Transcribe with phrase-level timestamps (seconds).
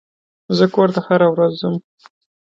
[0.57, 1.75] زه کور ته هره ورځ ځم.